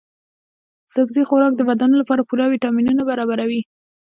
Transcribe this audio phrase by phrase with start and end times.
[0.93, 3.61] سبزي خوراک د بدن لپاره پوره ويټامینونه برابروي.